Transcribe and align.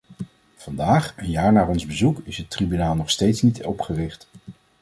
Vandaag, 0.55 1.13
een 1.17 1.29
jaar 1.29 1.51
na 1.53 1.67
ons 1.67 1.85
bezoek, 1.85 2.19
is 2.23 2.37
het 2.37 2.49
tribunaal 2.49 2.95
nog 2.95 3.09
steeds 3.09 3.41
niet 3.41 3.63
opgericht. 3.63 4.27